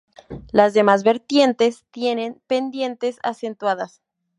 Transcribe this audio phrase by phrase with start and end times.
[0.51, 4.01] Las demás vertientes tienen pendientes acentuadas.